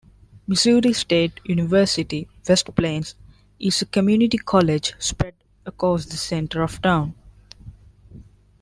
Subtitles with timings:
[0.47, 3.13] Missouri State University-West Plains
[3.59, 7.13] is a community college spread across the center of town.